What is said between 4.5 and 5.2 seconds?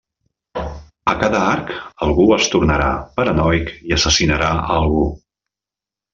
a algú.